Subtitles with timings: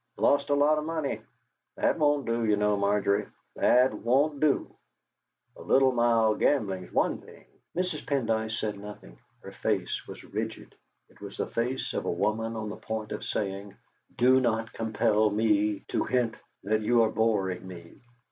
[0.17, 1.21] "Lost a lot of money.
[1.75, 4.75] That won't do, you know, Margery that won't do.
[5.55, 8.07] A little mild gambling's one thing." Mrs.
[8.07, 10.73] Pendyce said nothing; her face was rigid:
[11.09, 13.75] It was the face of a woman on the point of saying:
[14.17, 16.33] "Do not compel me to hint
[16.63, 18.01] that you are boring me!"